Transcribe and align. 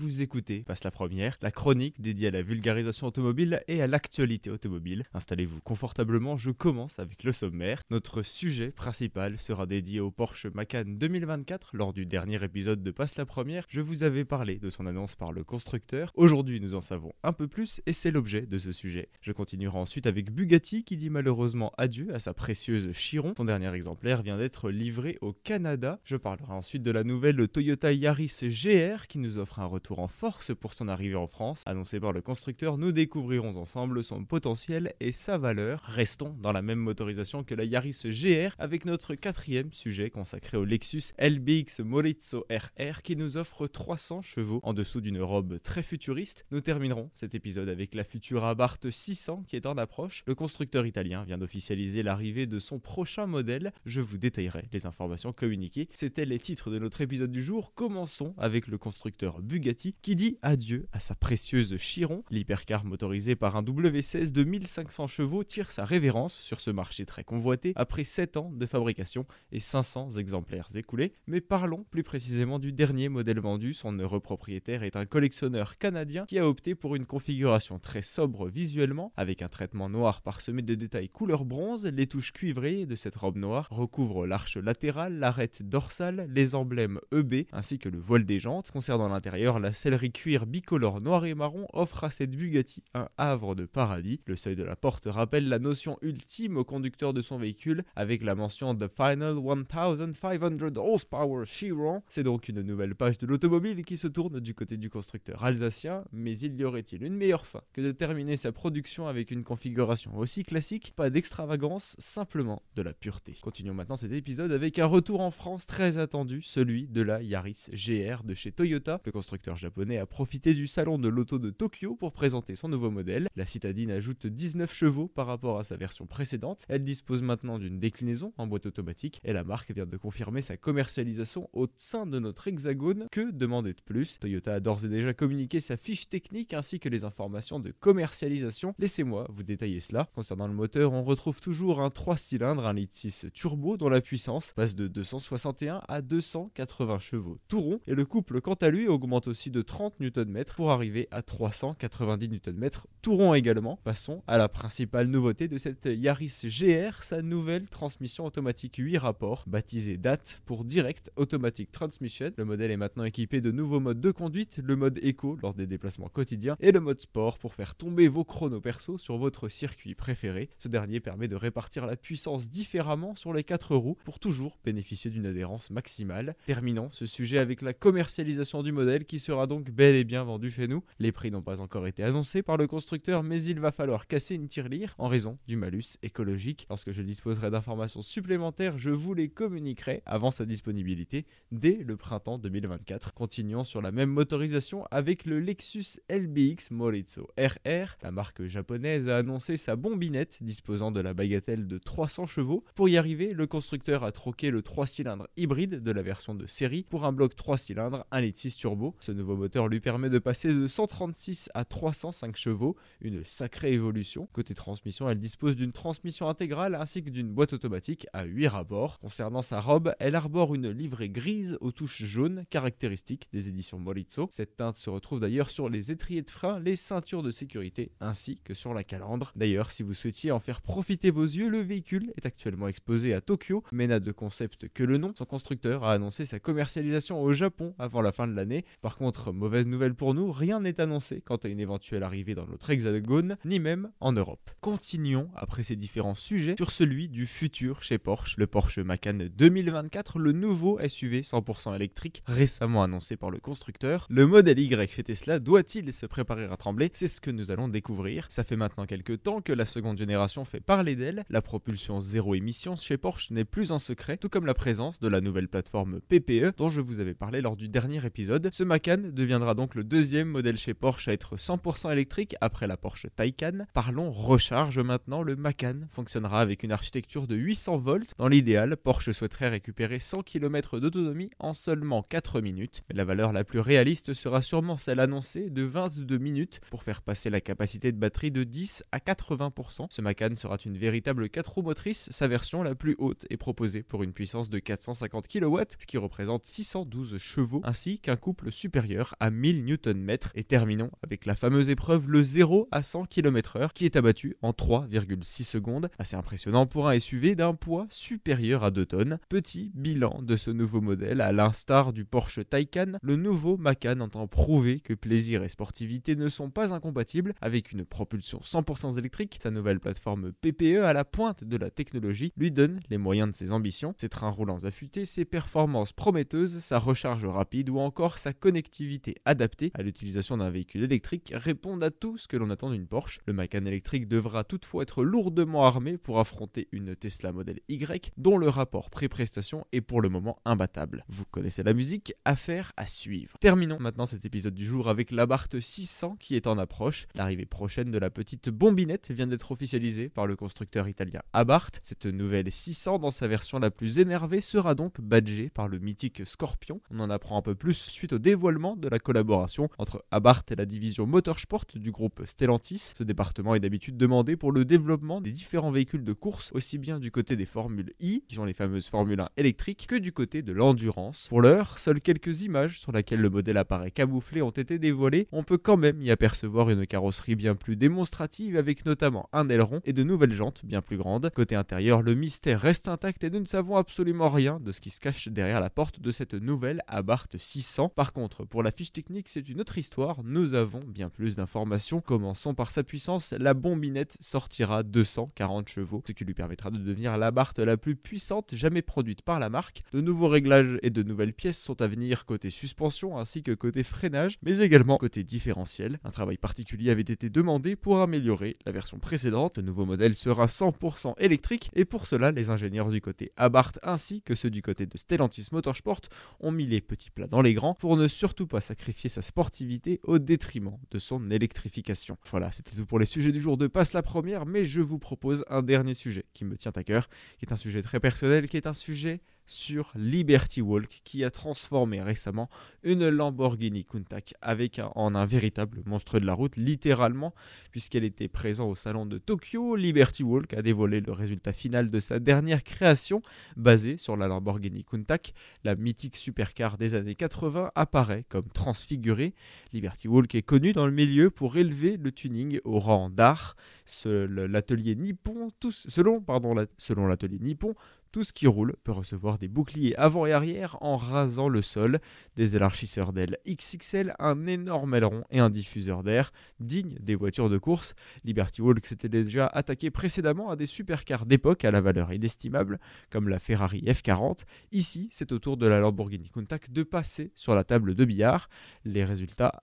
Vous 0.00 0.22
écoutez 0.22 0.62
Passe 0.62 0.82
la 0.82 0.90
première, 0.90 1.36
la 1.42 1.50
chronique 1.50 2.00
dédiée 2.00 2.28
à 2.28 2.30
la 2.30 2.40
vulgarisation 2.40 3.06
automobile 3.06 3.62
et 3.68 3.82
à 3.82 3.86
l'actualité 3.86 4.48
automobile. 4.48 5.04
Installez-vous 5.12 5.60
confortablement, 5.60 6.38
je 6.38 6.50
commence 6.50 6.98
avec 6.98 7.22
le 7.22 7.34
sommaire. 7.34 7.82
Notre 7.90 8.22
sujet 8.22 8.70
principal 8.70 9.36
sera 9.36 9.66
dédié 9.66 10.00
au 10.00 10.10
Porsche 10.10 10.46
Macan 10.54 10.84
2024 10.86 11.76
lors 11.76 11.92
du 11.92 12.06
dernier 12.06 12.42
épisode 12.42 12.82
de 12.82 12.90
Passe 12.90 13.16
la 13.16 13.26
première. 13.26 13.66
Je 13.68 13.82
vous 13.82 14.02
avais 14.02 14.24
parlé 14.24 14.58
de 14.58 14.70
son 14.70 14.86
annonce 14.86 15.16
par 15.16 15.32
le 15.32 15.44
constructeur. 15.44 16.12
Aujourd'hui, 16.14 16.62
nous 16.62 16.74
en 16.74 16.80
savons 16.80 17.12
un 17.22 17.34
peu 17.34 17.46
plus 17.46 17.82
et 17.84 17.92
c'est 17.92 18.10
l'objet 18.10 18.46
de 18.46 18.56
ce 18.56 18.72
sujet. 18.72 19.10
Je 19.20 19.32
continuerai 19.32 19.76
ensuite 19.76 20.06
avec 20.06 20.32
Bugatti 20.32 20.82
qui 20.82 20.96
dit 20.96 21.10
malheureusement 21.10 21.72
adieu 21.76 22.14
à 22.14 22.20
sa 22.20 22.32
précieuse 22.32 22.90
Chiron. 22.94 23.34
Son 23.36 23.44
dernier 23.44 23.74
exemplaire 23.74 24.22
vient 24.22 24.38
d'être 24.38 24.70
livré 24.70 25.18
au 25.20 25.34
Canada. 25.34 26.00
Je 26.04 26.16
parlerai 26.16 26.54
ensuite 26.54 26.82
de 26.82 26.90
la 26.90 27.04
nouvelle 27.04 27.46
Toyota 27.48 27.92
Yaris 27.92 28.38
GR 28.44 29.06
qui 29.06 29.18
nous 29.18 29.36
offre 29.36 29.58
un 29.58 29.66
retour 29.66 29.89
en 29.98 30.08
force 30.08 30.54
pour 30.54 30.74
son 30.74 30.88
arrivée 30.88 31.16
en 31.16 31.26
France. 31.26 31.62
Annoncé 31.66 31.98
par 31.98 32.12
le 32.12 32.22
constructeur, 32.22 32.78
nous 32.78 32.92
découvrirons 32.92 33.56
ensemble 33.56 34.04
son 34.04 34.24
potentiel 34.24 34.94
et 35.00 35.12
sa 35.12 35.38
valeur. 35.38 35.82
Restons 35.84 36.36
dans 36.40 36.52
la 36.52 36.62
même 36.62 36.78
motorisation 36.78 37.42
que 37.44 37.54
la 37.54 37.64
Yaris 37.64 38.02
GR 38.04 38.54
avec 38.58 38.84
notre 38.84 39.14
quatrième 39.14 39.72
sujet 39.72 40.10
consacré 40.10 40.56
au 40.56 40.64
Lexus 40.64 41.12
LBX 41.18 41.80
Morizzo 41.80 42.46
RR 42.50 43.02
qui 43.02 43.16
nous 43.16 43.36
offre 43.36 43.66
300 43.66 44.22
chevaux 44.22 44.60
en 44.62 44.74
dessous 44.74 45.00
d'une 45.00 45.20
robe 45.20 45.58
très 45.62 45.82
futuriste. 45.82 46.44
Nous 46.50 46.60
terminerons 46.60 47.10
cet 47.14 47.34
épisode 47.34 47.68
avec 47.68 47.94
la 47.94 48.04
future 48.04 48.44
Abarth 48.44 48.90
600 48.90 49.44
qui 49.46 49.56
est 49.56 49.66
en 49.66 49.76
approche. 49.78 50.22
Le 50.26 50.34
constructeur 50.34 50.86
italien 50.86 51.24
vient 51.24 51.38
d'officialiser 51.38 52.02
l'arrivée 52.02 52.46
de 52.46 52.58
son 52.58 52.78
prochain 52.78 53.26
modèle. 53.26 53.72
Je 53.84 54.00
vous 54.00 54.18
détaillerai 54.18 54.68
les 54.72 54.86
informations 54.86 55.32
communiquées. 55.32 55.88
C'était 55.94 56.26
les 56.26 56.38
titres 56.38 56.70
de 56.70 56.78
notre 56.78 57.00
épisode 57.00 57.32
du 57.32 57.42
jour. 57.42 57.74
Commençons 57.74 58.34
avec 58.36 58.66
le 58.66 58.78
constructeur 58.78 59.40
Bugatti 59.40 59.79
qui 60.02 60.16
dit 60.16 60.38
adieu 60.42 60.86
à 60.92 61.00
sa 61.00 61.14
précieuse 61.14 61.76
Chiron. 61.78 62.22
L'hypercar 62.30 62.84
motorisé 62.84 63.34
par 63.36 63.56
un 63.56 63.62
W16 63.62 64.32
de 64.32 64.44
1500 64.44 65.06
chevaux 65.06 65.44
tire 65.44 65.70
sa 65.70 65.84
révérence 65.84 66.34
sur 66.34 66.60
ce 66.60 66.70
marché 66.70 67.06
très 67.06 67.24
convoité 67.24 67.72
après 67.76 68.04
7 68.04 68.36
ans 68.36 68.50
de 68.52 68.66
fabrication 68.66 69.26
et 69.52 69.60
500 69.60 70.10
exemplaires 70.18 70.68
écoulés. 70.74 71.14
Mais 71.26 71.40
parlons 71.40 71.84
plus 71.90 72.02
précisément 72.02 72.58
du 72.58 72.72
dernier 72.72 73.08
modèle 73.08 73.40
vendu. 73.40 73.72
Son 73.72 73.98
heureux 73.98 74.20
propriétaire 74.20 74.82
est 74.82 74.96
un 74.96 75.06
collectionneur 75.06 75.78
canadien 75.78 76.26
qui 76.26 76.38
a 76.38 76.46
opté 76.46 76.74
pour 76.74 76.94
une 76.94 77.06
configuration 77.06 77.78
très 77.78 78.02
sobre 78.02 78.48
visuellement 78.48 79.12
avec 79.16 79.42
un 79.42 79.48
traitement 79.48 79.88
noir 79.88 80.22
parsemé 80.22 80.62
de 80.62 80.74
détails 80.74 81.08
couleur 81.08 81.44
bronze. 81.44 81.86
Les 81.86 82.06
touches 82.06 82.32
cuivrées 82.32 82.86
de 82.86 82.96
cette 82.96 83.16
robe 83.16 83.36
noire 83.36 83.68
recouvrent 83.70 84.26
l'arche 84.26 84.56
latérale, 84.56 85.18
l'arête 85.18 85.62
dorsale, 85.62 86.26
les 86.28 86.54
emblèmes 86.54 87.00
EB 87.12 87.46
ainsi 87.52 87.78
que 87.78 87.88
le 87.88 87.98
voile 87.98 88.24
des 88.24 88.40
jantes. 88.40 88.70
Concernant 88.70 89.08
l'intérieur, 89.08 89.58
la 89.58 89.69
sellerie 89.72 90.12
cuir 90.12 90.46
bicolore 90.46 91.02
noir 91.02 91.24
et 91.24 91.34
marron 91.34 91.66
offre 91.72 92.04
à 92.04 92.10
cette 92.10 92.36
Bugatti 92.36 92.82
un 92.94 93.08
havre 93.18 93.54
de 93.54 93.66
paradis. 93.66 94.20
Le 94.26 94.36
seuil 94.36 94.56
de 94.56 94.62
la 94.62 94.76
porte 94.76 95.06
rappelle 95.06 95.48
la 95.48 95.58
notion 95.58 95.98
ultime 96.02 96.56
au 96.56 96.64
conducteur 96.64 97.12
de 97.12 97.22
son 97.22 97.38
véhicule 97.38 97.84
avec 97.96 98.22
la 98.22 98.34
mention 98.34 98.74
The 98.74 98.88
Final 98.88 99.36
1500 99.36 100.76
Horsepower 100.76 101.44
Chiron. 101.46 102.02
C'est 102.08 102.22
donc 102.22 102.48
une 102.48 102.62
nouvelle 102.62 102.94
page 102.94 103.18
de 103.18 103.26
l'automobile 103.26 103.84
qui 103.84 103.96
se 103.96 104.08
tourne 104.08 104.40
du 104.40 104.54
côté 104.54 104.76
du 104.76 104.90
constructeur 104.90 105.44
alsacien, 105.44 106.04
mais 106.12 106.38
il 106.38 106.54
y 106.56 106.64
aurait-il 106.64 107.02
une 107.02 107.16
meilleure 107.16 107.46
fin 107.46 107.62
que 107.72 107.80
de 107.80 107.92
terminer 107.92 108.36
sa 108.36 108.52
production 108.52 109.06
avec 109.06 109.30
une 109.30 109.44
configuration 109.44 110.16
aussi 110.16 110.44
classique? 110.44 110.92
Pas 110.96 111.10
d'extravagance, 111.10 111.96
simplement 111.98 112.62
de 112.74 112.82
la 112.82 112.92
pureté. 112.92 113.36
Continuons 113.40 113.74
maintenant 113.74 113.96
cet 113.96 114.12
épisode 114.12 114.52
avec 114.52 114.78
un 114.78 114.86
retour 114.86 115.20
en 115.20 115.30
France 115.30 115.66
très 115.66 115.98
attendu, 115.98 116.42
celui 116.42 116.88
de 116.88 117.02
la 117.02 117.22
Yaris 117.22 117.70
GR 117.72 118.24
de 118.24 118.34
chez 118.34 118.52
Toyota. 118.52 119.00
Le 119.04 119.12
constructeur 119.12 119.56
japonais 119.60 119.98
a 119.98 120.06
profité 120.06 120.54
du 120.54 120.66
salon 120.66 120.98
de 120.98 121.08
l'auto 121.08 121.38
de 121.38 121.50
Tokyo 121.50 121.94
pour 121.94 122.12
présenter 122.12 122.54
son 122.54 122.68
nouveau 122.68 122.90
modèle. 122.90 123.28
La 123.36 123.46
citadine 123.46 123.90
ajoute 123.90 124.26
19 124.26 124.72
chevaux 124.72 125.06
par 125.06 125.26
rapport 125.26 125.58
à 125.58 125.64
sa 125.64 125.76
version 125.76 126.06
précédente. 126.06 126.64
Elle 126.68 126.82
dispose 126.82 127.22
maintenant 127.22 127.58
d'une 127.58 127.78
déclinaison 127.78 128.32
en 128.38 128.46
boîte 128.46 128.66
automatique 128.66 129.20
et 129.22 129.34
la 129.34 129.44
marque 129.44 129.70
vient 129.72 129.86
de 129.86 129.96
confirmer 129.98 130.40
sa 130.40 130.56
commercialisation 130.56 131.50
au 131.52 131.68
sein 131.76 132.06
de 132.06 132.18
notre 132.18 132.48
hexagone. 132.48 133.06
Que 133.12 133.30
demander 133.30 133.74
de 133.74 133.82
plus? 133.82 134.18
Toyota 134.18 134.54
a 134.54 134.60
d'ores 134.60 134.86
et 134.86 134.88
déjà 134.88 135.12
communiqué 135.12 135.60
sa 135.60 135.76
fiche 135.76 136.08
technique 136.08 136.54
ainsi 136.54 136.80
que 136.80 136.88
les 136.88 137.04
informations 137.04 137.60
de 137.60 137.70
commercialisation. 137.70 138.74
Laissez-moi 138.78 139.26
vous 139.28 139.42
détailler 139.42 139.80
cela. 139.80 140.08
Concernant 140.14 140.48
le 140.48 140.54
moteur, 140.54 140.92
on 140.92 141.02
retrouve 141.02 141.40
toujours 141.40 141.82
un 141.82 141.90
3 141.90 142.16
cylindres, 142.16 142.66
un 142.66 142.72
litre 142.72 142.96
6 142.96 143.26
turbo 143.34 143.76
dont 143.76 143.90
la 143.90 144.00
puissance 144.00 144.52
passe 144.56 144.74
de 144.74 144.88
261 144.88 145.82
à 145.86 146.00
280 146.00 146.98
chevaux 146.98 147.38
tout 147.48 147.60
rond 147.60 147.80
et 147.86 147.94
le 147.94 148.04
couple 148.04 148.40
quant 148.40 148.54
à 148.54 148.70
lui 148.70 148.88
augmente 148.88 149.28
aussi 149.28 149.49
de 149.50 149.62
30 149.62 150.00
Nm 150.00 150.44
pour 150.56 150.70
arriver 150.70 151.08
à 151.10 151.22
390 151.22 152.28
Nm 152.28 152.70
tout 153.02 153.16
rond 153.16 153.34
également. 153.34 153.78
Passons 153.84 154.22
à 154.26 154.38
la 154.38 154.48
principale 154.48 155.06
nouveauté 155.06 155.48
de 155.48 155.58
cette 155.58 155.86
Yaris 155.86 156.42
GR, 156.44 157.02
sa 157.02 157.22
nouvelle 157.22 157.68
transmission 157.68 158.26
automatique 158.26 158.76
8 158.76 158.98
rapports 158.98 159.44
baptisée 159.46 159.96
DAT 159.96 160.18
pour 160.44 160.64
Direct 160.64 161.10
Automatic 161.16 161.70
Transmission. 161.70 162.30
Le 162.36 162.44
modèle 162.44 162.70
est 162.70 162.76
maintenant 162.76 163.04
équipé 163.04 163.40
de 163.40 163.50
nouveaux 163.50 163.80
modes 163.80 164.00
de 164.00 164.10
conduite, 164.10 164.60
le 164.62 164.76
mode 164.76 164.98
éco 165.02 165.38
lors 165.42 165.54
des 165.54 165.66
déplacements 165.66 166.08
quotidiens 166.08 166.56
et 166.60 166.72
le 166.72 166.80
mode 166.80 167.00
sport 167.00 167.38
pour 167.38 167.54
faire 167.54 167.74
tomber 167.74 168.08
vos 168.08 168.24
chronos 168.24 168.60
perso 168.60 168.98
sur 168.98 169.16
votre 169.16 169.48
circuit 169.48 169.94
préféré. 169.94 170.50
Ce 170.58 170.68
dernier 170.68 171.00
permet 171.00 171.28
de 171.28 171.36
répartir 171.36 171.86
la 171.86 171.96
puissance 171.96 172.50
différemment 172.50 173.16
sur 173.16 173.32
les 173.32 173.44
4 173.44 173.76
roues 173.76 173.96
pour 174.04 174.18
toujours 174.18 174.58
bénéficier 174.64 175.10
d'une 175.10 175.26
adhérence 175.26 175.70
maximale. 175.70 176.36
Terminons 176.46 176.90
ce 176.90 177.06
sujet 177.06 177.38
avec 177.38 177.62
la 177.62 177.72
commercialisation 177.72 178.62
du 178.62 178.72
modèle 178.72 179.04
qui 179.04 179.18
sera 179.30 179.46
donc 179.46 179.70
bel 179.70 179.94
et 179.94 180.02
bien 180.02 180.24
vendu 180.24 180.50
chez 180.50 180.66
nous. 180.66 180.82
Les 180.98 181.12
prix 181.12 181.30
n'ont 181.30 181.40
pas 181.40 181.60
encore 181.60 181.86
été 181.86 182.02
annoncés 182.02 182.42
par 182.42 182.56
le 182.56 182.66
constructeur 182.66 183.22
mais 183.22 183.40
il 183.44 183.60
va 183.60 183.70
falloir 183.70 184.08
casser 184.08 184.34
une 184.34 184.48
tirelire 184.48 184.96
en 184.98 185.06
raison 185.06 185.38
du 185.46 185.54
malus 185.54 185.98
écologique. 186.02 186.66
Lorsque 186.68 186.90
je 186.90 187.00
disposerai 187.00 187.48
d'informations 187.48 188.02
supplémentaires, 188.02 188.76
je 188.76 188.90
vous 188.90 189.14
les 189.14 189.28
communiquerai 189.28 190.02
avant 190.04 190.32
sa 190.32 190.46
disponibilité 190.46 191.26
dès 191.52 191.78
le 191.86 191.96
printemps 191.96 192.38
2024. 192.38 193.14
Continuons 193.14 193.62
sur 193.62 193.80
la 193.80 193.92
même 193.92 194.10
motorisation 194.10 194.84
avec 194.90 195.26
le 195.26 195.38
Lexus 195.38 196.00
LBX 196.10 196.72
Morizzo 196.72 197.28
RR. 197.38 197.98
La 198.02 198.10
marque 198.10 198.44
japonaise 198.46 199.08
a 199.08 199.18
annoncé 199.18 199.56
sa 199.56 199.76
bombinette 199.76 200.38
disposant 200.40 200.90
de 200.90 201.00
la 201.00 201.14
bagatelle 201.14 201.68
de 201.68 201.78
300 201.78 202.26
chevaux. 202.26 202.64
Pour 202.74 202.88
y 202.88 202.96
arriver, 202.96 203.32
le 203.32 203.46
constructeur 203.46 204.02
a 204.02 204.10
troqué 204.10 204.50
le 204.50 204.62
3 204.62 204.88
cylindres 204.88 205.28
hybride 205.36 205.84
de 205.84 205.90
la 205.92 206.02
version 206.02 206.34
de 206.34 206.48
série 206.48 206.84
pour 206.90 207.04
un 207.04 207.12
bloc 207.12 207.36
3 207.36 207.58
cylindres 207.58 208.04
1 208.10 208.20
litre 208.22 208.40
6 208.40 208.56
turbo. 208.56 208.96
Nouveau 209.20 209.36
moteur 209.36 209.68
lui 209.68 209.80
permet 209.80 210.10
de 210.10 210.18
passer 210.18 210.52
de 210.52 210.66
136 210.66 211.50
à 211.54 211.64
305 211.64 212.36
chevaux, 212.36 212.76
une 213.00 213.24
sacrée 213.24 213.72
évolution. 213.72 214.28
Côté 214.32 214.54
transmission, 214.54 215.08
elle 215.08 215.18
dispose 215.18 215.56
d'une 215.56 215.72
transmission 215.72 216.28
intégrale 216.28 216.74
ainsi 216.74 217.04
que 217.04 217.10
d'une 217.10 217.28
boîte 217.28 217.52
automatique 217.52 218.06
à 218.12 218.24
8 218.24 218.48
rapports. 218.48 218.98
Concernant 218.98 219.42
sa 219.42 219.60
robe, 219.60 219.92
elle 220.00 220.14
arbore 220.14 220.54
une 220.54 220.70
livrée 220.70 221.10
grise 221.10 221.58
aux 221.60 221.72
touches 221.72 222.02
jaunes, 222.02 222.44
caractéristique 222.50 223.28
des 223.32 223.48
éditions 223.48 223.78
Morizzo. 223.78 224.28
Cette 224.30 224.56
teinte 224.56 224.76
se 224.76 224.90
retrouve 224.90 225.20
d'ailleurs 225.20 225.50
sur 225.50 225.68
les 225.68 225.90
étriers 225.90 226.22
de 226.22 226.30
frein, 226.30 226.58
les 226.58 226.76
ceintures 226.76 227.22
de 227.22 227.30
sécurité 227.30 227.92
ainsi 228.00 228.40
que 228.42 228.54
sur 228.54 228.72
la 228.72 228.84
calandre. 228.84 229.32
D'ailleurs, 229.36 229.70
si 229.70 229.82
vous 229.82 229.94
souhaitiez 229.94 230.32
en 230.32 230.40
faire 230.40 230.62
profiter 230.62 231.10
vos 231.10 231.24
yeux, 231.24 231.48
le 231.48 231.60
véhicule 231.60 232.12
est 232.16 232.26
actuellement 232.26 232.68
exposé 232.68 233.12
à 233.12 233.20
Tokyo, 233.20 233.62
mais 233.72 233.86
n'a 233.86 234.00
de 234.00 234.12
concept 234.12 234.68
que 234.68 234.82
le 234.82 234.96
nom. 234.96 235.12
Son 235.14 235.26
constructeur 235.26 235.84
a 235.84 235.92
annoncé 235.92 236.24
sa 236.24 236.40
commercialisation 236.40 237.22
au 237.22 237.32
Japon 237.32 237.74
avant 237.78 238.00
la 238.00 238.12
fin 238.12 238.26
de 238.26 238.34
l'année. 238.34 238.64
Par 238.80 238.96
contre, 238.96 239.09
mauvaise 239.32 239.66
nouvelle 239.66 239.94
pour 239.94 240.14
nous, 240.14 240.32
rien 240.32 240.60
n'est 240.60 240.80
annoncé 240.80 241.20
quant 241.20 241.36
à 241.36 241.48
une 241.48 241.60
éventuelle 241.60 242.02
arrivée 242.02 242.34
dans 242.34 242.46
notre 242.46 242.70
hexagone, 242.70 243.36
ni 243.44 243.58
même 243.58 243.90
en 244.00 244.12
Europe. 244.12 244.50
Continuons, 244.60 245.28
après 245.34 245.62
ces 245.62 245.76
différents 245.76 246.14
sujets, 246.14 246.56
sur 246.56 246.70
celui 246.70 247.08
du 247.08 247.26
futur 247.26 247.82
chez 247.82 247.98
Porsche, 247.98 248.36
le 248.38 248.46
Porsche 248.46 248.78
Macan 248.78 249.18
2024, 249.36 250.18
le 250.18 250.32
nouveau 250.32 250.78
SUV 250.86 251.22
100% 251.22 251.74
électrique 251.74 252.22
récemment 252.26 252.82
annoncé 252.82 253.16
par 253.16 253.30
le 253.30 253.38
constructeur. 253.38 254.06
Le 254.08 254.26
modèle 254.26 254.58
Y 254.58 254.90
chez 254.90 255.02
Tesla 255.02 255.38
doit-il 255.38 255.92
se 255.92 256.06
préparer 256.06 256.44
à 256.44 256.56
trembler? 256.56 256.90
C'est 256.94 257.08
ce 257.08 257.20
que 257.20 257.30
nous 257.30 257.50
allons 257.50 257.68
découvrir. 257.68 258.26
Ça 258.30 258.44
fait 258.44 258.56
maintenant 258.56 258.86
quelques 258.86 259.22
temps 259.22 259.40
que 259.40 259.52
la 259.52 259.66
seconde 259.66 259.98
génération 259.98 260.44
fait 260.44 260.60
parler 260.60 260.96
d'elle. 260.96 261.24
La 261.28 261.42
propulsion 261.42 262.00
zéro 262.00 262.34
émission 262.34 262.76
chez 262.76 262.96
Porsche 262.96 263.30
n'est 263.30 263.44
plus 263.44 263.72
un 263.72 263.78
secret, 263.78 264.16
tout 264.16 264.28
comme 264.28 264.46
la 264.46 264.54
présence 264.54 265.00
de 265.00 265.08
la 265.08 265.20
nouvelle 265.20 265.48
plateforme 265.48 266.00
PPE 266.08 266.54
dont 266.56 266.68
je 266.68 266.80
vous 266.80 267.00
avais 267.00 267.14
parlé 267.14 267.40
lors 267.40 267.56
du 267.56 267.68
dernier 267.68 268.04
épisode. 268.04 268.50
Ce 268.52 268.64
Macan 268.64 268.99
deviendra 269.02 269.54
donc 269.54 269.74
le 269.74 269.84
deuxième 269.84 270.28
modèle 270.28 270.56
chez 270.56 270.74
Porsche 270.74 271.08
à 271.08 271.12
être 271.12 271.36
100% 271.36 271.92
électrique 271.92 272.36
après 272.40 272.66
la 272.66 272.76
Porsche 272.76 273.06
Taycan. 273.14 273.66
Parlons 273.72 274.10
recharge 274.10 274.78
maintenant. 274.78 275.22
Le 275.22 275.36
Macan 275.36 275.80
fonctionnera 275.90 276.40
avec 276.40 276.62
une 276.62 276.72
architecture 276.72 277.26
de 277.26 277.36
800 277.36 277.78
volts. 277.78 278.12
Dans 278.18 278.28
l'idéal, 278.28 278.76
Porsche 278.76 279.12
souhaiterait 279.12 279.48
récupérer 279.48 279.98
100 279.98 280.22
km 280.22 280.78
d'autonomie 280.78 281.30
en 281.38 281.54
seulement 281.54 282.02
4 282.02 282.40
minutes. 282.40 282.82
Mais 282.88 282.96
la 282.96 283.04
valeur 283.04 283.32
la 283.32 283.44
plus 283.44 283.60
réaliste 283.60 284.14
sera 284.14 284.42
sûrement 284.42 284.76
celle 284.76 285.00
annoncée 285.00 285.50
de 285.50 285.62
22 285.62 286.18
minutes 286.18 286.60
pour 286.70 286.82
faire 286.82 287.02
passer 287.02 287.30
la 287.30 287.40
capacité 287.40 287.92
de 287.92 287.98
batterie 287.98 288.30
de 288.30 288.44
10 288.44 288.84
à 288.92 288.98
80%. 288.98 289.86
Ce 289.90 290.02
Macan 290.02 290.34
sera 290.36 290.56
une 290.64 290.76
véritable 290.76 291.28
4 291.28 291.52
roues 291.52 291.62
motrices. 291.62 292.08
Sa 292.10 292.28
version 292.28 292.62
la 292.62 292.74
plus 292.74 292.96
haute 292.98 293.26
est 293.30 293.36
proposée 293.36 293.82
pour 293.82 294.02
une 294.02 294.12
puissance 294.12 294.50
de 294.50 294.58
450 294.58 295.28
kW, 295.28 295.60
ce 295.78 295.86
qui 295.86 295.98
représente 295.98 296.44
612 296.44 297.18
chevaux, 297.18 297.60
ainsi 297.64 297.98
qu'un 297.98 298.16
couple 298.16 298.52
supérieur 298.52 298.89
à 299.20 299.30
1000 299.30 299.64
Nm 299.64 300.16
et 300.34 300.44
terminons 300.44 300.90
avec 301.02 301.26
la 301.26 301.36
fameuse 301.36 301.68
épreuve 301.68 302.08
le 302.08 302.22
0 302.22 302.68
à 302.70 302.82
100 302.82 303.04
km/h 303.06 303.72
qui 303.72 303.84
est 303.84 303.96
abattu 303.96 304.36
en 304.42 304.50
3,6 304.50 305.44
secondes. 305.44 305.90
Assez 305.98 306.16
impressionnant 306.16 306.66
pour 306.66 306.88
un 306.88 306.98
SUV 306.98 307.34
d'un 307.34 307.54
poids 307.54 307.86
supérieur 307.88 308.64
à 308.64 308.70
2 308.70 308.86
tonnes. 308.86 309.18
Petit 309.28 309.70
bilan 309.74 310.22
de 310.22 310.36
ce 310.36 310.50
nouveau 310.50 310.80
modèle, 310.80 311.20
à 311.20 311.32
l'instar 311.32 311.92
du 311.92 312.04
Porsche 312.04 312.40
Taycan, 312.48 312.98
le 313.02 313.16
nouveau 313.16 313.56
Macan 313.56 314.00
entend 314.00 314.26
prouver 314.26 314.80
que 314.80 314.94
plaisir 314.94 315.42
et 315.42 315.48
sportivité 315.48 316.16
ne 316.16 316.28
sont 316.28 316.50
pas 316.50 316.74
incompatibles 316.74 317.34
avec 317.40 317.72
une 317.72 317.84
propulsion 317.84 318.40
100% 318.40 318.98
électrique. 318.98 319.38
Sa 319.42 319.50
nouvelle 319.50 319.80
plateforme 319.80 320.32
PPE 320.32 320.82
à 320.84 320.92
la 320.92 321.04
pointe 321.04 321.44
de 321.44 321.56
la 321.56 321.70
technologie 321.70 322.32
lui 322.36 322.50
donne 322.50 322.80
les 322.90 322.98
moyens 322.98 323.30
de 323.30 323.36
ses 323.36 323.52
ambitions. 323.52 323.94
Ses 323.98 324.08
trains 324.08 324.30
roulants 324.30 324.64
affûtés, 324.64 325.04
ses 325.04 325.24
performances 325.24 325.92
prometteuses, 325.92 326.58
sa 326.58 326.78
recharge 326.78 327.24
rapide 327.24 327.70
ou 327.70 327.78
encore 327.78 328.18
sa 328.18 328.32
connectivité 328.32 328.79
adaptée 329.24 329.70
à 329.74 329.82
l'utilisation 329.82 330.36
d'un 330.36 330.50
véhicule 330.50 330.84
électrique 330.84 331.32
répondent 331.34 331.82
à 331.82 331.90
tout 331.90 332.16
ce 332.16 332.28
que 332.28 332.36
l'on 332.36 332.50
attend 332.50 332.70
d'une 332.70 332.86
Porsche. 332.86 333.20
Le 333.26 333.32
Macan 333.32 333.64
électrique 333.64 334.08
devra 334.08 334.44
toutefois 334.44 334.82
être 334.82 335.04
lourdement 335.04 335.66
armé 335.66 335.98
pour 335.98 336.18
affronter 336.18 336.68
une 336.72 336.96
Tesla 336.96 337.32
Model 337.32 337.60
Y 337.68 338.12
dont 338.16 338.38
le 338.38 338.48
rapport 338.48 338.90
pré-prestation 338.90 339.66
est 339.72 339.80
pour 339.80 340.00
le 340.00 340.08
moment 340.08 340.38
imbattable. 340.44 341.04
Vous 341.08 341.24
connaissez 341.24 341.62
la 341.62 341.74
musique, 341.74 342.14
affaire 342.24 342.72
à 342.76 342.86
suivre. 342.86 343.36
Terminons 343.40 343.78
maintenant 343.80 344.06
cet 344.06 344.24
épisode 344.24 344.54
du 344.54 344.64
jour 344.64 344.88
avec 344.88 345.10
l'Abarth 345.10 345.58
600 345.58 346.16
qui 346.18 346.36
est 346.36 346.46
en 346.46 346.58
approche. 346.58 347.06
L'arrivée 347.14 347.46
prochaine 347.46 347.90
de 347.90 347.98
la 347.98 348.10
petite 348.10 348.48
bombinette 348.48 349.10
vient 349.10 349.26
d'être 349.26 349.52
officialisée 349.52 350.08
par 350.08 350.26
le 350.26 350.36
constructeur 350.36 350.88
italien 350.88 351.20
Abarth. 351.32 351.80
Cette 351.82 352.06
nouvelle 352.06 352.50
600 352.50 352.98
dans 352.98 353.10
sa 353.10 353.28
version 353.28 353.58
la 353.58 353.70
plus 353.70 353.98
énervée 353.98 354.40
sera 354.40 354.74
donc 354.74 355.00
badgée 355.00 355.50
par 355.50 355.68
le 355.68 355.78
mythique 355.78 356.22
Scorpion. 356.26 356.80
On 356.90 357.00
en 357.00 357.10
apprend 357.10 357.38
un 357.38 357.42
peu 357.42 357.54
plus 357.54 357.74
suite 357.74 358.12
au 358.12 358.18
dévoilement 358.18 358.69
de 358.76 358.88
la 358.88 358.98
collaboration 358.98 359.68
entre 359.78 360.04
Abarth 360.10 360.50
et 360.52 360.56
la 360.56 360.66
division 360.66 361.06
Motorsport 361.06 361.66
du 361.74 361.90
groupe 361.90 362.22
Stellantis. 362.24 362.92
Ce 362.96 363.02
département 363.02 363.54
est 363.54 363.60
d'habitude 363.60 363.96
demandé 363.96 364.36
pour 364.36 364.52
le 364.52 364.64
développement 364.64 365.20
des 365.20 365.32
différents 365.32 365.70
véhicules 365.70 366.04
de 366.04 366.12
course, 366.12 366.50
aussi 366.52 366.78
bien 366.78 366.98
du 366.98 367.10
côté 367.10 367.36
des 367.36 367.46
Formules 367.46 367.92
I, 368.00 368.24
qui 368.28 368.36
sont 368.36 368.44
les 368.44 368.52
fameuses 368.52 368.86
Formule 368.86 369.20
1 369.20 369.28
électriques, 369.36 369.86
que 369.88 369.96
du 369.96 370.12
côté 370.12 370.42
de 370.42 370.52
l'endurance. 370.52 371.26
Pour 371.28 371.42
l'heure, 371.42 371.78
seules 371.78 372.00
quelques 372.00 372.42
images 372.42 372.80
sur 372.80 372.92
lesquelles 372.92 373.20
le 373.20 373.30
modèle 373.30 373.56
apparaît 373.56 373.90
camouflé 373.90 374.42
ont 374.42 374.50
été 374.50 374.78
dévoilées. 374.78 375.28
On 375.32 375.42
peut 375.42 375.58
quand 375.58 375.76
même 375.76 376.02
y 376.02 376.10
apercevoir 376.10 376.70
une 376.70 376.86
carrosserie 376.86 377.36
bien 377.36 377.54
plus 377.54 377.76
démonstrative 377.76 378.56
avec 378.56 378.86
notamment 378.86 379.28
un 379.32 379.48
aileron 379.48 379.80
et 379.84 379.92
de 379.92 380.02
nouvelles 380.02 380.32
jantes 380.32 380.64
bien 380.64 380.82
plus 380.82 380.96
grandes. 380.96 381.30
Côté 381.34 381.54
intérieur, 381.54 382.02
le 382.02 382.14
mystère 382.14 382.60
reste 382.60 382.88
intact 382.88 383.24
et 383.24 383.30
nous 383.30 383.40
ne 383.40 383.46
savons 383.46 383.76
absolument 383.76 384.28
rien 384.28 384.60
de 384.60 384.72
ce 384.72 384.80
qui 384.80 384.90
se 384.90 385.00
cache 385.00 385.28
derrière 385.28 385.60
la 385.60 385.70
porte 385.70 386.00
de 386.00 386.10
cette 386.10 386.34
nouvelle 386.34 386.82
Abarth 386.86 387.36
600. 387.36 387.88
Par 387.88 388.12
contre, 388.12 388.44
pour 388.44 388.59
la 388.62 388.70
fiche 388.70 388.92
technique, 388.92 389.28
c'est 389.28 389.48
une 389.48 389.60
autre 389.60 389.78
histoire. 389.78 390.22
Nous 390.24 390.54
avons 390.54 390.80
bien 390.80 391.08
plus 391.08 391.36
d'informations. 391.36 392.00
Commençons 392.00 392.54
par 392.54 392.70
sa 392.70 392.82
puissance. 392.82 393.32
La 393.38 393.54
bombinette 393.54 394.16
sortira 394.20 394.82
240 394.82 395.68
chevaux, 395.68 396.02
ce 396.06 396.12
qui 396.12 396.24
lui 396.24 396.34
permettra 396.34 396.70
de 396.70 396.78
devenir 396.78 397.16
la 397.16 397.30
Abarth 397.30 397.60
la 397.60 397.76
plus 397.76 397.94
puissante 397.94 398.56
jamais 398.56 398.82
produite 398.82 399.22
par 399.22 399.38
la 399.38 399.48
marque. 399.48 399.84
De 399.92 400.00
nouveaux 400.00 400.26
réglages 400.26 400.78
et 400.82 400.90
de 400.90 401.04
nouvelles 401.04 401.32
pièces 401.32 401.60
sont 401.60 401.80
à 401.80 401.86
venir 401.86 402.26
côté 402.26 402.50
suspension 402.50 403.18
ainsi 403.18 403.44
que 403.44 403.52
côté 403.52 403.84
freinage, 403.84 404.36
mais 404.42 404.58
également 404.58 404.98
côté 404.98 405.22
différentiel. 405.22 406.00
Un 406.02 406.10
travail 406.10 406.38
particulier 406.38 406.90
avait 406.90 407.02
été 407.02 407.30
demandé 407.30 407.76
pour 407.76 408.00
améliorer 408.00 408.56
la 408.66 408.72
version 408.72 408.98
précédente. 408.98 409.58
Le 409.58 409.62
nouveau 409.62 409.84
modèle 409.86 410.16
sera 410.16 410.46
100% 410.46 411.14
électrique 411.18 411.70
et 411.74 411.84
pour 411.84 412.08
cela, 412.08 412.32
les 412.32 412.50
ingénieurs 412.50 412.90
du 412.90 413.00
côté 413.00 413.30
Abarth 413.36 413.78
ainsi 413.84 414.22
que 414.22 414.34
ceux 414.34 414.50
du 414.50 414.60
côté 414.60 414.86
de 414.86 414.98
Stellantis 414.98 415.46
Motorsport 415.52 416.00
ont 416.40 416.50
mis 416.50 416.66
les 416.66 416.80
petits 416.80 417.12
plats 417.12 417.28
dans 417.28 417.42
les 417.42 417.54
grands 417.54 417.74
pour 417.74 417.96
ne 417.96 418.08
surtout 418.08 418.39
pas 418.46 418.60
sacrifier 418.60 419.08
sa 419.08 419.22
sportivité 419.22 420.00
au 420.04 420.18
détriment 420.18 420.78
de 420.90 420.98
son 420.98 421.30
électrification. 421.30 422.16
Voilà, 422.30 422.50
c'était 422.52 422.76
tout 422.76 422.86
pour 422.86 422.98
les 422.98 423.06
sujets 423.06 423.32
du 423.32 423.40
jour 423.40 423.56
de 423.56 423.66
Passe 423.66 423.92
la 423.92 424.02
première, 424.02 424.46
mais 424.46 424.64
je 424.64 424.80
vous 424.80 424.98
propose 424.98 425.44
un 425.48 425.62
dernier 425.62 425.94
sujet 425.94 426.24
qui 426.34 426.44
me 426.44 426.56
tient 426.56 426.72
à 426.74 426.84
cœur, 426.84 427.08
qui 427.38 427.46
est 427.46 427.52
un 427.52 427.56
sujet 427.56 427.82
très 427.82 428.00
personnel, 428.00 428.48
qui 428.48 428.56
est 428.56 428.66
un 428.66 428.72
sujet 428.72 429.20
sur 429.50 429.90
Liberty 429.96 430.62
Walk 430.62 431.00
qui 431.02 431.24
a 431.24 431.30
transformé 431.30 432.00
récemment 432.00 432.48
une 432.84 433.08
Lamborghini 433.08 433.84
Countach 433.84 434.32
avec 434.40 434.78
un, 434.78 434.92
en 434.94 435.16
un 435.16 435.26
véritable 435.26 435.82
monstre 435.86 436.20
de 436.20 436.24
la 436.24 436.34
route, 436.34 436.56
littéralement, 436.56 437.34
puisqu'elle 437.72 438.04
était 438.04 438.28
présente 438.28 438.70
au 438.70 438.76
salon 438.76 439.06
de 439.06 439.18
Tokyo. 439.18 439.74
Liberty 439.74 440.22
Walk 440.22 440.54
a 440.54 440.62
dévoilé 440.62 441.00
le 441.00 441.10
résultat 441.10 441.52
final 441.52 441.90
de 441.90 441.98
sa 441.98 442.20
dernière 442.20 442.62
création, 442.62 443.22
basée 443.56 443.98
sur 443.98 444.16
la 444.16 444.28
Lamborghini 444.28 444.84
Countach. 444.84 445.32
La 445.64 445.74
mythique 445.74 446.16
supercar 446.16 446.78
des 446.78 446.94
années 446.94 447.16
80 447.16 447.72
apparaît 447.74 448.24
comme 448.28 448.48
transfigurée. 448.50 449.34
Liberty 449.72 450.06
Walk 450.06 450.32
est 450.36 450.42
connu 450.42 450.72
dans 450.72 450.86
le 450.86 450.92
milieu 450.92 451.28
pour 451.28 451.56
élever 451.56 451.96
le 451.96 452.12
tuning 452.12 452.60
au 452.62 452.78
rang 452.78 453.10
d'art. 453.10 453.56
L'atelier 454.04 454.94
Nippon, 454.94 455.50
tous, 455.58 455.86
selon, 455.88 456.20
pardon, 456.20 456.54
selon 456.78 457.08
l'atelier 457.08 457.38
Nippon, 457.40 457.74
tout 458.12 458.24
ce 458.24 458.32
qui 458.32 458.46
roule 458.46 458.74
peut 458.82 458.92
recevoir 458.92 459.38
des 459.40 459.48
boucliers 459.48 459.96
avant 459.96 460.26
et 460.26 460.32
arrière 460.32 460.76
en 460.80 460.96
rasant 460.96 461.48
le 461.48 461.62
sol, 461.62 461.98
des 462.36 462.54
élargisseurs 462.54 463.12
d'ailes 463.12 463.38
XXL, 463.48 464.14
un 464.18 464.46
énorme 464.46 464.94
aileron 464.94 465.24
et 465.30 465.40
un 465.40 465.50
diffuseur 465.50 466.02
d'air 466.02 466.30
digne 466.60 466.96
des 467.00 467.16
voitures 467.16 467.50
de 467.50 467.58
course. 467.58 467.94
Liberty 468.24 468.62
Walk 468.62 468.86
s'était 468.86 469.08
déjà 469.08 469.46
attaqué 469.46 469.90
précédemment 469.90 470.50
à 470.50 470.56
des 470.56 470.66
supercars 470.66 471.26
d'époque 471.26 471.64
à 471.64 471.70
la 471.70 471.80
valeur 471.80 472.12
inestimable, 472.12 472.78
comme 473.10 473.28
la 473.28 473.38
Ferrari 473.38 473.82
F40. 473.86 474.40
Ici, 474.72 475.08
c'est 475.12 475.32
au 475.32 475.38
tour 475.38 475.56
de 475.56 475.66
la 475.66 475.80
Lamborghini 475.80 476.28
Countach 476.28 476.70
de 476.70 476.82
passer 476.82 477.32
sur 477.34 477.54
la 477.54 477.64
table 477.64 477.94
de 477.94 478.04
billard. 478.04 478.48
Les 478.84 479.04
résultats 479.04 479.62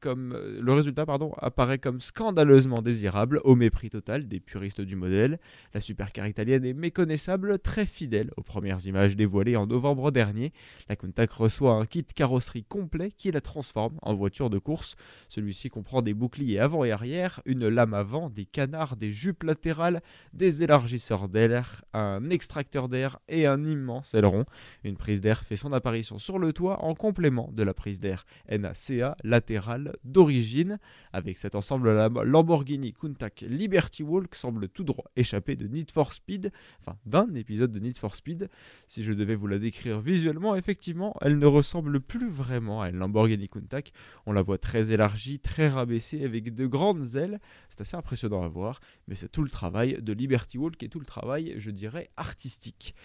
comme, 0.00 0.36
le 0.60 0.72
résultat 0.72 1.04
apparaît 1.38 1.78
comme 1.78 2.00
scandaleusement 2.00 2.82
désirable 2.82 3.40
au 3.44 3.56
mépris 3.56 3.90
total 3.90 4.28
des 4.28 4.38
puristes 4.40 4.80
du 4.80 4.94
modèle. 4.96 5.40
La 5.74 5.80
supercar 5.80 6.26
italienne 6.28 6.64
est 6.64 6.74
méconnaissable, 6.74 7.58
très 7.58 7.86
fidèle 7.86 8.30
aux 8.36 8.42
premières 8.42 8.86
images 8.86 8.99
dévoilées 9.08 9.56
en 9.56 9.66
novembre 9.66 10.10
dernier. 10.10 10.52
La 10.88 10.96
Countach 10.96 11.30
reçoit 11.32 11.74
un 11.74 11.86
kit 11.86 12.04
carrosserie 12.04 12.64
complet 12.64 13.10
qui 13.10 13.30
la 13.30 13.40
transforme 13.40 13.98
en 14.02 14.14
voiture 14.14 14.50
de 14.50 14.58
course. 14.58 14.96
Celui-ci 15.28 15.68
comprend 15.68 16.02
des 16.02 16.14
boucliers 16.14 16.58
avant 16.58 16.84
et 16.84 16.92
arrière, 16.92 17.40
une 17.44 17.68
lame 17.68 17.94
avant, 17.94 18.30
des 18.30 18.44
canards, 18.44 18.96
des 18.96 19.12
jupes 19.12 19.42
latérales, 19.42 20.02
des 20.32 20.62
élargisseurs 20.62 21.28
d'air, 21.28 21.84
un 21.92 22.30
extracteur 22.30 22.88
d'air 22.88 23.18
et 23.28 23.46
un 23.46 23.64
immense 23.64 24.14
aileron. 24.14 24.44
Une 24.84 24.96
prise 24.96 25.20
d'air 25.20 25.44
fait 25.44 25.56
son 25.56 25.72
apparition 25.72 26.18
sur 26.18 26.38
le 26.38 26.52
toit 26.52 26.84
en 26.84 26.94
complément 26.94 27.50
de 27.52 27.62
la 27.62 27.74
prise 27.74 28.00
d'air 28.00 28.24
NACA 28.50 29.16
latérale 29.24 29.96
d'origine. 30.04 30.78
Avec 31.12 31.38
cet 31.38 31.54
ensemble, 31.54 31.92
la 31.92 32.08
Lamborghini 32.08 32.92
Countach 32.92 33.42
Liberty 33.42 34.02
Walk 34.02 34.34
semble 34.34 34.68
tout 34.68 34.84
droit 34.84 35.10
échapper 35.16 35.56
de 35.56 35.66
Need 35.66 35.90
for 35.90 36.12
Speed, 36.12 36.52
enfin 36.80 36.96
d'un 37.06 37.32
épisode 37.34 37.70
de 37.70 37.78
Need 37.78 37.96
for 37.96 38.16
Speed. 38.16 38.48
Si 38.90 39.04
je 39.04 39.12
devais 39.12 39.36
vous 39.36 39.46
la 39.46 39.60
décrire 39.60 40.00
visuellement, 40.00 40.56
effectivement, 40.56 41.14
elle 41.20 41.38
ne 41.38 41.46
ressemble 41.46 42.00
plus 42.00 42.28
vraiment 42.28 42.82
à 42.82 42.88
une 42.88 42.96
Lamborghini 42.96 43.48
Countach. 43.48 43.92
On 44.26 44.32
la 44.32 44.42
voit 44.42 44.58
très 44.58 44.90
élargie, 44.90 45.38
très 45.38 45.68
rabaissée, 45.68 46.24
avec 46.24 46.52
de 46.52 46.66
grandes 46.66 47.14
ailes. 47.14 47.38
C'est 47.68 47.82
assez 47.82 47.96
impressionnant 47.96 48.42
à 48.42 48.48
voir, 48.48 48.80
mais 49.06 49.14
c'est 49.14 49.28
tout 49.28 49.44
le 49.44 49.48
travail 49.48 50.02
de 50.02 50.12
Liberty 50.12 50.58
Walk 50.58 50.82
et 50.82 50.88
tout 50.88 50.98
le 50.98 51.06
travail, 51.06 51.54
je 51.56 51.70
dirais, 51.70 52.10
artistique. 52.16 52.96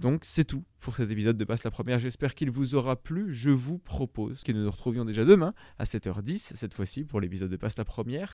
Donc 0.00 0.24
c'est 0.24 0.44
tout 0.44 0.64
pour 0.80 0.96
cet 0.96 1.08
épisode 1.08 1.38
de 1.38 1.44
Passe 1.44 1.62
la 1.62 1.70
Première. 1.70 2.00
J'espère 2.00 2.34
qu'il 2.34 2.50
vous 2.50 2.74
aura 2.74 2.96
plu. 2.96 3.32
Je 3.32 3.50
vous 3.50 3.78
propose 3.78 4.42
que 4.42 4.50
nous 4.50 4.64
nous 4.64 4.70
retrouvions 4.70 5.04
déjà 5.04 5.24
demain 5.24 5.54
à 5.78 5.84
7h10, 5.84 6.56
cette 6.56 6.74
fois-ci, 6.74 7.04
pour 7.04 7.20
l'épisode 7.20 7.50
de 7.50 7.56
Passe 7.56 7.78
la 7.78 7.84
Première. 7.84 8.22